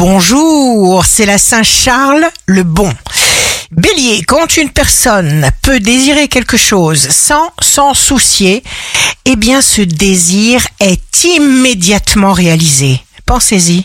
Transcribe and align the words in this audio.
Bonjour, 0.00 1.04
c'est 1.04 1.26
la 1.26 1.36
Saint-Charles 1.36 2.26
le 2.46 2.62
Bon. 2.62 2.90
Bélier, 3.70 4.22
quand 4.26 4.56
une 4.56 4.70
personne 4.70 5.50
peut 5.60 5.78
désirer 5.78 6.26
quelque 6.26 6.56
chose 6.56 7.06
sans 7.10 7.52
s'en 7.60 7.92
soucier, 7.92 8.64
eh 9.26 9.36
bien 9.36 9.60
ce 9.60 9.82
désir 9.82 10.66
est 10.80 11.24
immédiatement 11.24 12.32
réalisé. 12.32 12.98
Pensez-y. 13.26 13.84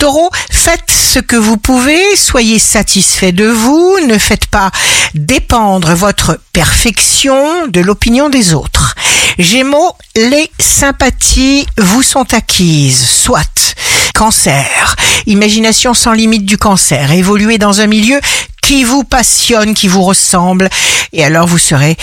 Taureau, 0.00 0.28
faites 0.50 0.90
ce 0.90 1.20
que 1.20 1.36
vous 1.36 1.56
pouvez, 1.56 2.02
soyez 2.16 2.58
satisfait 2.58 3.30
de 3.30 3.46
vous, 3.46 4.00
ne 4.08 4.18
faites 4.18 4.46
pas 4.46 4.72
dépendre 5.14 5.94
votre 5.94 6.40
perfection 6.52 7.68
de 7.68 7.80
l'opinion 7.80 8.28
des 8.28 8.54
autres. 8.54 8.96
Gémeaux, 9.38 9.92
les 10.16 10.50
sympathies 10.58 11.64
vous 11.78 12.02
sont 12.02 12.34
acquises, 12.34 13.06
soit. 13.08 13.74
Cancer, 14.14 14.94
imagination 15.26 15.94
sans 15.94 16.12
limite 16.12 16.44
du 16.44 16.58
cancer, 16.58 17.12
évoluez 17.12 17.58
dans 17.58 17.80
un 17.80 17.86
milieu 17.86 18.20
qui 18.62 18.84
vous 18.84 19.04
passionne, 19.04 19.74
qui 19.74 19.88
vous 19.88 20.02
ressemble, 20.02 20.68
et 21.12 21.24
alors 21.24 21.46
vous 21.46 21.58
serez 21.58 21.96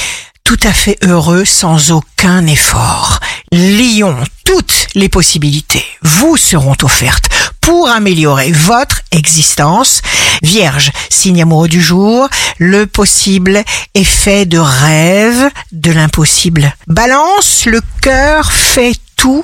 tout 0.43 0.59
à 0.63 0.73
fait 0.73 0.97
heureux 1.03 1.45
sans 1.45 1.91
aucun 1.91 2.45
effort. 2.45 3.19
Lion, 3.51 4.15
toutes 4.45 4.87
les 4.95 5.09
possibilités 5.09 5.85
vous 6.01 6.37
seront 6.37 6.75
offertes 6.83 7.29
pour 7.61 7.89
améliorer 7.89 8.51
votre 8.51 9.01
existence. 9.11 10.01
Vierge, 10.41 10.91
signe 11.09 11.41
amoureux 11.41 11.67
du 11.67 11.81
jour, 11.81 12.27
le 12.57 12.85
possible 12.85 13.63
est 13.93 14.03
fait 14.03 14.45
de 14.45 14.57
rêve, 14.57 15.49
de 15.71 15.91
l'impossible. 15.91 16.75
Balance, 16.87 17.65
le 17.65 17.81
cœur 18.01 18.51
fait 18.51 18.95
tout 19.15 19.43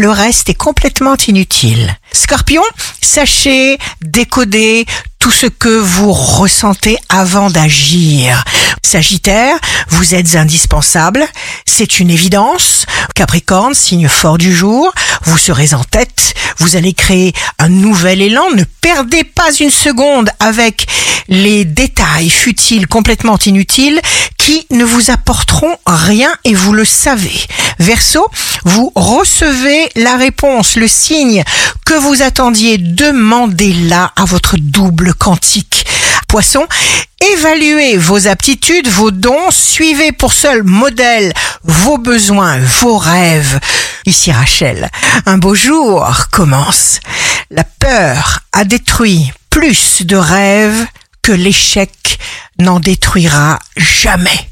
le 0.00 0.10
reste 0.10 0.48
est 0.48 0.54
complètement 0.54 1.16
inutile. 1.28 1.94
Scorpion, 2.10 2.62
sachez 3.02 3.76
décoder 4.00 4.86
tout 5.18 5.30
ce 5.30 5.46
que 5.46 5.68
vous 5.68 6.10
ressentez 6.10 6.96
avant 7.10 7.50
d'agir. 7.50 8.42
Sagittaire, 8.82 9.58
vous 9.88 10.14
êtes 10.14 10.36
indispensable, 10.36 11.26
c'est 11.66 12.00
une 12.00 12.08
évidence. 12.08 12.86
Capricorne, 13.14 13.74
signe 13.74 14.08
fort 14.08 14.38
du 14.38 14.56
jour, 14.56 14.90
vous 15.24 15.38
serez 15.38 15.74
en 15.74 15.84
tête, 15.84 16.34
vous 16.58 16.76
allez 16.76 16.92
créer 16.92 17.32
un 17.58 17.68
nouvel 17.68 18.20
élan, 18.22 18.50
ne 18.54 18.64
perdez 18.80 19.24
pas 19.24 19.52
une 19.52 19.70
seconde 19.70 20.30
avec 20.38 20.86
les 21.28 21.64
détails 21.64 22.30
futiles 22.30 22.86
complètement 22.86 23.38
inutiles 23.38 24.00
qui 24.36 24.66
ne 24.70 24.84
vous 24.84 25.10
apporteront 25.10 25.76
rien 25.86 26.30
et 26.44 26.54
vous 26.54 26.72
le 26.72 26.84
savez. 26.84 27.46
Verseau, 27.78 28.26
vous 28.64 28.92
recevez 28.94 29.88
la 29.96 30.16
réponse, 30.16 30.76
le 30.76 30.88
signe 30.88 31.44
que 31.86 31.94
vous 31.94 32.22
attendiez, 32.22 32.78
demandez-la 32.78 34.12
à 34.16 34.24
votre 34.24 34.56
double 34.58 35.14
quantique. 35.14 35.79
Poisson, 36.30 36.64
évaluez 37.32 37.96
vos 37.96 38.28
aptitudes, 38.28 38.86
vos 38.86 39.10
dons, 39.10 39.50
suivez 39.50 40.12
pour 40.12 40.32
seul 40.32 40.62
modèle 40.62 41.32
vos 41.64 41.98
besoins, 41.98 42.60
vos 42.60 42.98
rêves. 42.98 43.58
Ici 44.06 44.30
Rachel, 44.30 44.88
un 45.26 45.38
beau 45.38 45.56
jour 45.56 46.28
commence. 46.30 47.00
La 47.50 47.64
peur 47.64 48.42
a 48.52 48.64
détruit 48.64 49.32
plus 49.50 50.06
de 50.06 50.14
rêves 50.14 50.86
que 51.20 51.32
l'échec 51.32 52.20
n'en 52.60 52.78
détruira 52.78 53.58
jamais. 53.76 54.49